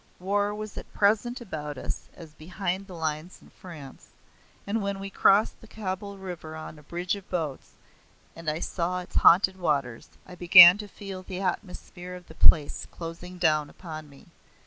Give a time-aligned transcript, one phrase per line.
[0.17, 4.07] War was at present about us as behind the lines in France;
[4.65, 7.73] and when we crossed the Kabul River on a bridge of boats,
[8.35, 12.87] and I saw its haunted waters, I began to feel the atmosphere of the place
[12.89, 14.25] closing down upon me.